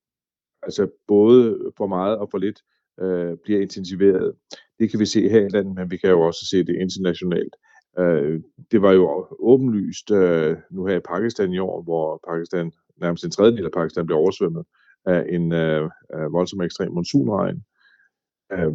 altså 0.62 0.88
både 1.08 1.72
for 1.76 1.86
meget 1.86 2.18
og 2.18 2.28
for 2.30 2.38
lidt, 2.38 2.62
øh, 3.00 3.36
bliver 3.44 3.60
intensiveret. 3.60 4.34
Det 4.78 4.90
kan 4.90 5.00
vi 5.00 5.06
se 5.06 5.28
her 5.28 5.40
i 5.40 5.48
landet, 5.48 5.74
men 5.74 5.90
vi 5.90 5.96
kan 5.96 6.10
jo 6.10 6.20
også 6.20 6.46
se 6.50 6.58
det 6.58 6.76
internationalt. 6.80 7.54
Øh, 7.98 8.40
det 8.70 8.82
var 8.82 8.92
jo 8.92 9.26
åbenlyst 9.40 10.10
øh, 10.10 10.56
nu 10.70 10.86
her 10.86 10.96
i 10.96 11.00
Pakistan 11.08 11.52
i 11.52 11.58
år, 11.58 11.82
hvor 11.82 12.20
Pakistan, 12.28 12.72
nærmest 13.00 13.24
en 13.24 13.30
tredjedel 13.30 13.64
af 13.64 13.72
Pakistan 13.72 14.06
blev 14.06 14.18
oversvømmet 14.18 14.64
af 15.06 15.26
en 15.28 15.52
øh, 15.52 15.84
øh 15.84 16.32
voldsom 16.32 16.60
ekstrem 16.62 16.92
monsunregn. 16.92 17.62
Øh, 18.52 18.72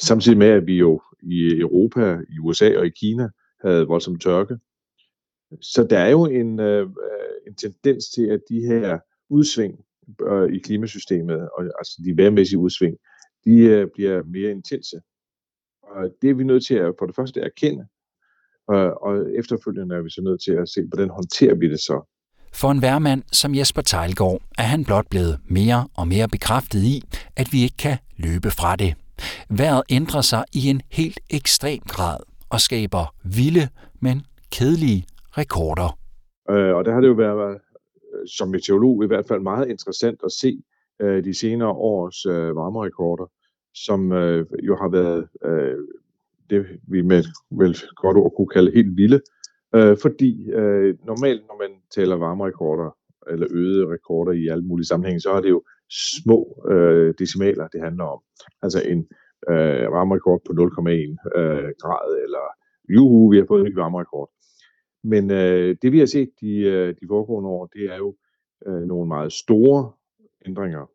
samtidig 0.00 0.38
med, 0.38 0.46
at 0.46 0.66
vi 0.66 0.76
jo 0.78 1.00
i 1.22 1.60
Europa, 1.60 2.20
i 2.30 2.38
USA 2.38 2.78
og 2.78 2.86
i 2.86 2.90
Kina 3.00 3.28
havde 3.64 3.86
voldsom 3.86 4.18
tørke. 4.18 4.56
Så 5.60 5.86
der 5.90 5.98
er 5.98 6.10
jo 6.10 6.24
en, 6.26 6.60
øh, 6.60 6.82
øh, 6.82 6.88
en 7.46 7.54
tendens 7.54 8.10
til, 8.10 8.26
at 8.26 8.40
de 8.50 8.60
her 8.60 8.98
udsving 9.30 9.74
øh, 10.30 10.52
i 10.52 10.58
klimasystemet, 10.58 11.48
og, 11.58 11.64
altså 11.78 12.02
de 12.04 12.16
værmæssige 12.16 12.58
udsving, 12.58 12.96
de 13.48 13.58
øh, 13.58 13.86
bliver 13.94 14.22
mere 14.34 14.50
intense. 14.50 14.96
Og 15.82 16.02
det 16.22 16.30
er 16.30 16.34
vi 16.34 16.44
nødt 16.44 16.66
til 16.66 16.74
at 16.74 16.94
for 16.98 17.06
det 17.06 17.16
første 17.16 17.40
erkende, 17.40 17.84
og, 18.68 19.02
og 19.02 19.12
efterfølgende 19.40 19.94
er 19.94 20.02
vi 20.02 20.10
så 20.10 20.22
nødt 20.22 20.40
til 20.42 20.52
at 20.52 20.68
se, 20.68 20.80
hvordan 20.88 21.10
håndterer 21.10 21.54
vi 21.54 21.70
det 21.70 21.80
så. 21.80 21.98
For 22.52 22.70
en 22.70 22.82
værmand 22.82 23.22
som 23.32 23.54
Jesper 23.54 23.82
Tejlgaard 23.82 24.42
er 24.58 24.62
han 24.62 24.84
blot 24.84 25.06
blevet 25.10 25.40
mere 25.46 25.88
og 25.94 26.08
mere 26.08 26.28
bekræftet 26.28 26.82
i, 26.82 27.02
at 27.36 27.52
vi 27.52 27.62
ikke 27.62 27.76
kan 27.76 27.96
løbe 28.16 28.50
fra 28.50 28.76
det. 28.76 28.94
Vejret 29.50 29.82
ændrer 29.90 30.20
sig 30.20 30.44
i 30.54 30.68
en 30.68 30.80
helt 30.90 31.20
ekstrem 31.30 31.80
grad 31.80 32.18
og 32.50 32.60
skaber 32.60 33.14
vilde, 33.24 33.68
men 34.00 34.22
kedelige 34.52 35.04
rekorder. 35.38 35.98
Øh, 36.50 36.76
og 36.76 36.84
der 36.84 36.92
har 36.92 37.00
det 37.00 37.08
jo 37.08 37.12
været, 37.12 37.60
som 38.38 38.48
meteorolog 38.48 39.04
i 39.04 39.06
hvert 39.06 39.26
fald, 39.28 39.40
meget 39.40 39.68
interessant 39.68 40.20
at 40.24 40.32
se 40.32 40.62
øh, 41.02 41.24
de 41.24 41.34
senere 41.34 41.68
års 41.68 42.26
øh, 42.26 42.56
varmerekorder 42.56 43.26
som 43.86 44.12
øh, 44.12 44.46
jo 44.62 44.76
har 44.76 44.88
været 44.88 45.28
øh, 45.44 45.78
det, 46.50 46.66
vi 46.88 47.02
med 47.02 47.24
vel 47.50 47.76
godt 47.96 48.16
ord 48.16 48.32
kunne 48.36 48.48
kalde 48.48 48.72
helt 48.74 48.96
vilde. 48.96 49.20
Øh, 49.74 49.96
fordi 50.02 50.50
øh, 50.50 50.96
normalt, 51.06 51.42
når 51.48 51.58
man 51.58 51.70
taler 51.94 52.16
varmerekorder, 52.16 52.96
eller 53.30 53.46
øgede 53.50 53.92
rekorder 53.92 54.32
i 54.32 54.48
alle 54.48 54.64
mulige 54.64 54.86
sammenhænge, 54.86 55.20
så 55.20 55.30
er 55.30 55.40
det 55.40 55.50
jo 55.50 55.62
små 55.90 56.66
øh, 56.70 57.14
decimaler, 57.18 57.68
det 57.68 57.80
handler 57.80 58.04
om. 58.04 58.20
Altså 58.62 58.82
en 58.82 58.98
øh, 59.50 59.92
varmerekord 59.92 60.40
på 60.46 60.52
0,1 60.52 61.40
øh, 61.40 61.72
grad, 61.82 62.22
eller 62.24 62.44
juhu, 62.88 63.30
vi 63.30 63.38
har 63.38 63.46
fået 63.48 63.60
en 63.60 63.66
ny 63.66 63.74
varmerekord. 63.74 64.30
Men 65.04 65.30
øh, 65.30 65.76
det 65.82 65.92
vi 65.92 65.98
har 65.98 66.06
set 66.06 66.30
de, 66.40 66.58
øh, 66.58 66.94
de 67.00 67.06
foregående 67.08 67.50
år, 67.50 67.66
det 67.66 67.84
er 67.92 67.96
jo 67.96 68.16
øh, 68.66 68.82
nogle 68.82 69.08
meget 69.08 69.32
store 69.32 69.92
ændringer. 70.46 70.90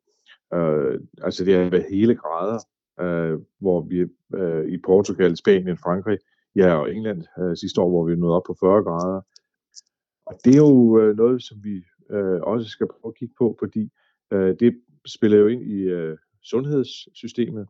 Øh, 0.53 0.99
altså 1.21 1.45
det 1.45 1.53
har 1.53 1.69
været 1.69 1.85
hele 1.89 2.15
grader 2.15 2.59
øh, 3.01 3.39
hvor 3.59 3.81
vi 3.81 4.05
øh, 4.35 4.65
i 4.65 4.77
Portugal, 4.77 5.37
Spanien, 5.37 5.77
Frankrig, 5.77 6.17
ja 6.55 6.73
og 6.73 6.95
England 6.95 7.23
øh, 7.39 7.57
sidste 7.57 7.81
år, 7.81 7.89
hvor 7.89 8.05
vi 8.05 8.15
nåede 8.15 8.35
op 8.35 8.43
på 8.47 8.55
40 8.59 8.83
grader. 8.83 9.21
Og 10.25 10.39
det 10.45 10.53
er 10.53 10.57
jo 10.57 10.99
øh, 10.99 11.17
noget, 11.17 11.43
som 11.43 11.57
vi 11.63 11.83
øh, 12.11 12.41
også 12.41 12.69
skal 12.69 12.87
prøve 12.87 13.11
at 13.11 13.15
kigge 13.15 13.35
på, 13.37 13.55
fordi 13.59 13.91
øh, 14.33 14.55
det 14.59 14.81
spiller 15.05 15.37
jo 15.37 15.47
ind 15.47 15.61
i 15.61 15.81
øh, 15.81 16.17
sundhedssystemet. 16.43 17.67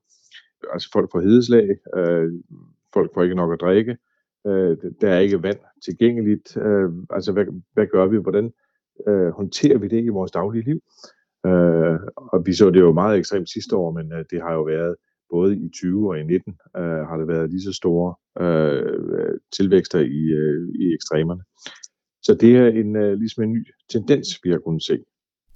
Altså 0.74 0.90
folk 0.94 1.12
får 1.12 1.20
hedeslag, 1.20 1.70
øh, 1.96 2.32
folk 2.94 3.14
får 3.14 3.24
ikke 3.24 3.36
nok 3.36 3.54
at 3.54 3.62
drikke, 3.62 3.98
øh, 4.48 4.78
der 5.02 5.10
er 5.10 5.20
ikke 5.20 5.44
vand 5.44 5.60
tilgængeligt. 5.86 6.58
Øh, 6.58 6.90
altså 7.10 7.32
hvad, 7.32 7.46
hvad 7.74 7.88
gør 7.88 8.06
vi? 8.06 8.18
Hvordan 8.18 8.54
øh, 9.08 9.30
håndterer 9.30 9.78
vi 9.78 9.88
det 9.88 10.04
i 10.04 10.08
vores 10.08 10.32
daglige 10.32 10.66
liv? 10.66 10.82
Øh, 11.46 12.00
og 12.16 12.46
vi 12.46 12.54
så 12.54 12.70
det 12.70 12.80
jo 12.80 12.92
meget 12.92 13.18
ekstremt 13.18 13.50
sidste 13.50 13.76
år, 13.76 13.92
men 13.92 14.14
øh, 14.14 14.26
det 14.32 14.42
har 14.42 14.54
jo 14.54 14.64
været 14.64 14.96
både 15.36 15.52
i 15.66 15.70
20 15.70 16.10
og 16.10 16.20
i 16.20 16.24
19 16.24 16.54
øh, 16.78 16.84
har 17.10 17.18
det 17.20 17.28
været 17.34 17.50
lige 17.50 17.66
så 17.70 17.74
store 17.82 18.10
øh, 18.44 19.34
tilvækster 19.58 20.00
i, 20.00 20.22
øh, 20.42 20.62
i 20.84 20.86
ekstremerne. 20.98 21.44
Så 22.26 22.32
det 22.42 22.52
er 22.62 22.68
en, 22.82 22.96
øh, 22.96 23.14
ligesom 23.22 23.44
en 23.44 23.54
ny 23.58 23.64
tendens, 23.94 24.28
vi 24.44 24.50
har 24.52 24.60
kunnet 24.66 24.84
se. 24.84 24.98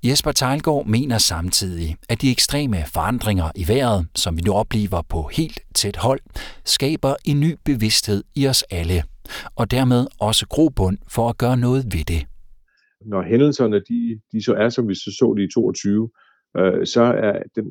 Jesper 0.03 0.31
Tejlgaard 0.31 0.85
mener 0.85 1.17
samtidig, 1.17 1.95
at 2.09 2.21
de 2.21 2.31
ekstreme 2.31 2.77
forandringer 2.93 3.51
i 3.55 3.63
vejret, 3.67 4.07
som 4.15 4.37
vi 4.37 4.41
nu 4.41 4.53
oplever 4.53 5.01
på 5.09 5.29
helt 5.37 5.59
tæt 5.75 5.95
hold, 5.95 6.19
skaber 6.65 7.13
en 7.25 7.39
ny 7.39 7.51
bevidsthed 7.65 8.23
i 8.35 8.47
os 8.47 8.63
alle, 8.63 9.03
og 9.55 9.71
dermed 9.71 10.07
også 10.19 10.47
grobund 10.47 10.97
for 11.15 11.29
at 11.29 11.37
gøre 11.37 11.57
noget 11.57 11.85
ved 11.85 12.03
det. 12.13 12.21
Når 13.05 13.21
hændelserne 13.21 13.79
de, 13.89 14.19
de 14.31 14.43
så 14.43 14.53
er, 14.53 14.69
som 14.69 14.87
vi 14.87 14.95
så 14.95 15.11
så 15.19 15.35
det 15.37 15.43
i 15.43 15.53
22, 15.53 16.09
øh, 16.57 16.85
så 16.85 17.01
er 17.01 17.43
den 17.55 17.65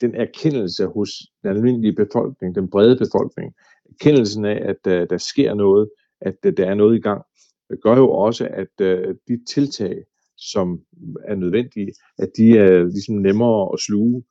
den 0.00 0.14
erkendelse 0.14 0.86
hos 0.86 1.08
den 1.42 1.50
almindelige 1.50 1.92
befolkning, 1.92 2.54
den 2.54 2.70
brede 2.70 2.96
befolkning, 2.96 3.54
erkendelsen 3.90 4.44
af, 4.44 4.62
at 4.68 4.86
uh, 4.86 5.08
der 5.10 5.18
sker 5.18 5.54
noget, 5.54 5.90
at 6.20 6.36
uh, 6.46 6.52
der 6.56 6.66
er 6.66 6.74
noget 6.74 6.96
i 6.96 7.00
gang, 7.00 7.22
øh, 7.70 7.78
gør 7.78 7.96
jo 7.96 8.10
også, 8.10 8.48
at 8.48 8.74
uh, 8.80 9.14
de 9.28 9.44
tiltag, 9.54 10.04
som 10.36 10.80
er 11.24 11.34
nødvendige, 11.34 11.92
at 12.18 12.30
de 12.36 12.58
er 12.58 12.84
ligesom 12.84 13.14
nemmere 13.14 13.70
at 13.72 13.80
sluge. 13.80 14.24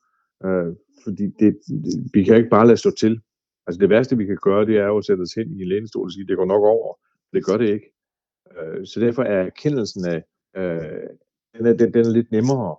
Øh, 0.44 0.72
fordi 1.04 1.26
det, 1.26 1.58
det, 1.68 2.10
vi 2.14 2.24
kan 2.24 2.36
ikke 2.36 2.48
bare 2.48 2.66
lade 2.66 2.76
stå 2.76 2.90
til. 2.90 3.20
Altså 3.66 3.80
det 3.80 3.88
værste, 3.90 4.16
vi 4.16 4.24
kan 4.26 4.38
gøre, 4.42 4.66
det 4.66 4.76
er 4.76 4.86
jo 4.86 4.98
at 4.98 5.04
sætte 5.04 5.22
os 5.22 5.34
hen 5.34 5.52
i 5.52 5.62
en 5.62 5.68
lænestol 5.68 6.04
og 6.04 6.12
sige, 6.12 6.26
det 6.26 6.36
går 6.36 6.44
nok 6.44 6.62
over. 6.62 6.98
Det 7.32 7.44
gør 7.46 7.56
det 7.56 7.68
ikke. 7.68 7.92
Øh, 8.58 8.86
så 8.86 9.00
derfor 9.00 9.22
er 9.22 9.42
erkendelsen 9.42 10.04
af, 10.04 10.22
øh, 10.56 11.08
den, 11.56 11.66
er, 11.66 11.72
den, 11.72 11.94
den 11.94 12.06
er 12.06 12.12
lidt 12.12 12.32
nemmere, 12.32 12.76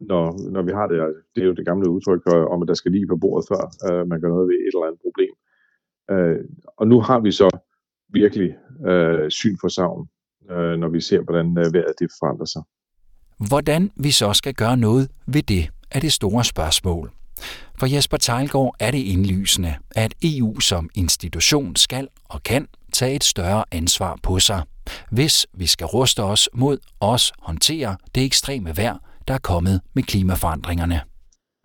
når, 0.00 0.50
når 0.50 0.62
vi 0.62 0.72
har 0.72 0.86
det. 0.86 0.98
Det 1.34 1.42
er 1.42 1.46
jo 1.46 1.54
det 1.54 1.66
gamle 1.66 1.90
udtryk 1.90 2.22
øh, 2.34 2.44
om, 2.52 2.62
at 2.62 2.68
der 2.68 2.74
skal 2.74 2.92
lige 2.92 3.06
på 3.06 3.16
bordet, 3.16 3.48
før 3.50 3.62
øh, 3.88 4.08
man 4.08 4.20
gør 4.20 4.28
noget 4.28 4.48
ved 4.48 4.54
et 4.54 4.72
eller 4.74 4.86
andet 4.86 5.00
problem. 5.06 5.34
Øh, 6.10 6.44
og 6.76 6.88
nu 6.88 7.00
har 7.00 7.20
vi 7.20 7.32
så 7.32 7.48
virkelig 8.12 8.56
øh, 8.86 9.30
syn 9.30 9.56
for 9.60 9.68
savn, 9.68 10.08
øh, 10.50 10.74
når 10.78 10.88
vi 10.88 11.00
ser, 11.00 11.20
hvordan 11.20 11.46
øh, 11.58 11.74
vejret 11.74 11.94
det 11.98 12.08
forandrer 12.20 12.46
sig. 12.46 12.62
Hvordan 13.48 13.90
vi 13.96 14.10
så 14.10 14.32
skal 14.32 14.54
gøre 14.54 14.76
noget 14.76 15.10
ved 15.26 15.42
det, 15.42 15.70
er 15.90 16.00
det 16.00 16.12
store 16.12 16.44
spørgsmål. 16.44 17.10
For 17.78 17.86
Jesper 17.86 18.16
Tejlgaard 18.16 18.74
er 18.80 18.90
det 18.90 18.98
indlysende, 18.98 19.74
at 19.90 20.14
EU 20.22 20.60
som 20.60 20.90
institution 20.94 21.76
skal 21.76 22.08
og 22.24 22.42
kan 22.42 22.66
tage 22.92 23.16
et 23.16 23.24
større 23.24 23.64
ansvar 23.72 24.18
på 24.22 24.38
sig, 24.38 24.62
hvis 25.10 25.46
vi 25.54 25.66
skal 25.66 25.86
ruste 25.86 26.22
os 26.22 26.48
mod 26.54 26.78
os 27.00 27.32
håndtere 27.38 27.96
det 28.14 28.24
ekstreme 28.24 28.76
vejr, 28.76 28.96
der 29.28 29.34
er 29.34 29.44
kommet 29.52 29.80
med 29.94 30.02
klimaforandringerne. 30.02 31.00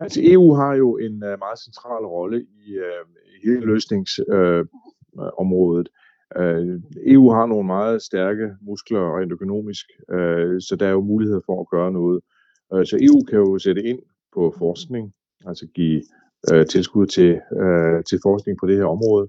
Altså 0.00 0.20
EU 0.32 0.54
har 0.54 0.74
jo 0.74 0.96
en 0.96 1.12
uh, 1.12 1.38
meget 1.44 1.58
central 1.66 2.04
rolle 2.16 2.42
i 2.42 2.78
uh, 2.86 3.04
hele 3.44 3.66
løsningsområdet. 3.66 5.88
Øh, 6.38 6.40
uh, 6.40 6.46
uh, 6.66 7.12
EU 7.14 7.30
har 7.30 7.46
nogle 7.46 7.66
meget 7.66 8.02
stærke 8.02 8.50
muskler 8.62 9.18
rent 9.18 9.32
økonomisk, 9.32 9.86
uh, 10.12 10.54
så 10.66 10.76
der 10.80 10.86
er 10.86 10.90
jo 10.90 11.00
mulighed 11.00 11.40
for 11.46 11.60
at 11.60 11.68
gøre 11.74 11.92
noget. 11.92 12.20
Uh, 12.74 12.84
så 12.84 12.98
EU 13.00 13.20
kan 13.28 13.38
jo 13.38 13.58
sætte 13.58 13.82
ind 13.82 13.98
på 14.34 14.54
forskning, 14.58 15.12
altså 15.46 15.66
give 15.74 16.02
uh, 16.52 16.64
tilskud 16.66 17.06
til, 17.06 17.40
uh, 17.62 18.02
til 18.08 18.18
forskning 18.22 18.58
på 18.60 18.66
det 18.66 18.76
her 18.76 18.84
område. 18.84 19.28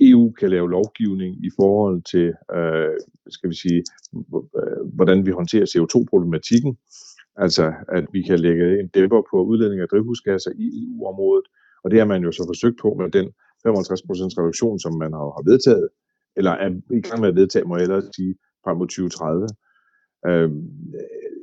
EU 0.00 0.30
kan 0.30 0.50
lave 0.50 0.70
lovgivning 0.70 1.44
i 1.44 1.50
forhold 1.56 2.02
til, 2.12 2.28
uh, 2.58 2.94
skal 3.36 3.50
vi 3.50 3.54
sige, 3.54 3.82
hvordan 4.96 5.26
vi 5.26 5.30
håndterer 5.30 5.66
CO2-problematikken. 5.72 6.76
Altså, 7.36 7.72
at 7.88 8.06
vi 8.12 8.22
kan 8.22 8.38
lægge 8.38 8.80
en 8.80 8.88
dæmper 8.88 9.22
på 9.30 9.44
udledning 9.44 9.80
af 9.80 9.88
drivhusgasser 9.88 10.50
i 10.56 10.84
EU-området. 10.84 11.44
Og 11.84 11.90
det 11.90 11.98
har 11.98 12.06
man 12.06 12.22
jo 12.22 12.32
så 12.32 12.44
forsøgt 12.48 12.78
på 12.82 12.94
med 12.94 13.10
den 13.10 13.26
55% 13.26 13.32
reduktion, 14.38 14.78
som 14.78 14.94
man 14.94 15.12
har 15.12 15.50
vedtaget, 15.50 15.88
eller 16.36 16.50
er 16.50 16.70
i 16.90 17.00
gang 17.00 17.20
med 17.20 17.28
at 17.28 17.34
vedtage, 17.34 17.64
må 17.64 17.76
jeg 17.76 17.82
ellers 17.82 18.04
sige, 18.16 18.34
frem 18.64 18.76
mod 18.76 18.86
2030. 18.86 19.48
Øh, 20.26 20.50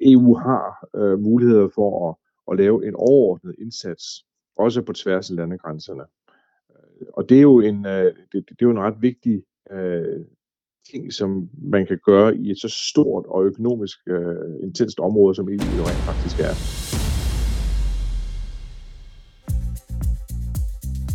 EU 0.01 0.35
har 0.35 0.87
øh, 0.95 1.19
muligheder 1.19 1.69
for 1.75 2.09
at, 2.09 2.15
at 2.51 2.57
lave 2.57 2.87
en 2.87 2.95
overordnet 2.95 3.55
indsats, 3.59 4.25
også 4.57 4.81
på 4.81 4.93
tværs 4.93 5.29
af 5.29 5.35
landegrænserne. 5.35 6.03
Øh, 6.71 7.07
og 7.13 7.29
det 7.29 7.37
er 7.37 7.41
jo 7.41 7.59
en, 7.59 7.85
øh, 7.85 8.15
det, 8.31 8.49
det 8.49 8.61
er 8.61 8.65
jo 8.65 8.71
en 8.71 8.79
ret 8.79 9.01
vigtig 9.01 9.43
øh, 9.71 10.25
ting, 10.91 11.13
som 11.13 11.49
man 11.73 11.85
kan 11.87 11.99
gøre 12.05 12.37
i 12.37 12.51
et 12.51 12.59
så 12.59 12.69
stort 12.89 13.25
og 13.29 13.45
økonomisk 13.45 13.97
øh, 14.07 14.63
intenst 14.63 14.99
område, 14.99 15.35
som 15.35 15.49
EU 15.49 15.77
jo 15.77 15.83
rent 15.83 16.03
faktisk 16.09 16.39
er. 16.39 16.53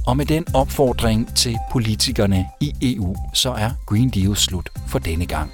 Og 0.07 0.17
med 0.17 0.27
den 0.27 0.45
opfordring 0.55 1.37
til 1.37 1.57
politikerne 1.73 2.45
i 2.61 2.73
EU, 2.83 3.15
så 3.35 3.51
er 3.51 3.71
Green 3.87 4.09
Deal 4.09 4.37
slut 4.37 4.69
for 4.89 4.99
denne 4.99 5.27
gang. 5.27 5.51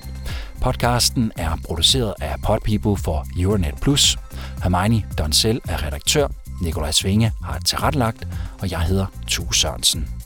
Podcasten 0.62 1.32
er 1.36 1.50
produceret 1.66 2.14
af 2.20 2.34
Podpeople 2.46 2.96
for 3.04 3.26
Euronet 3.40 3.74
Plus. 3.82 4.16
Hermione 4.62 5.02
Donsel 5.18 5.60
er 5.68 5.86
redaktør, 5.86 6.26
Nikolaj 6.62 6.90
Svinge 6.90 7.32
har 7.44 7.58
tilrettelagt, 7.58 8.26
og 8.60 8.70
jeg 8.70 8.80
hedder 8.80 9.06
Tue 9.26 9.54
Sørensen. 9.54 10.17